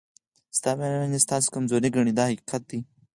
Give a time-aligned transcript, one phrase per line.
[0.57, 2.79] ستا مهرباني ستاسو کمزوري ګڼي دا حقیقت دی.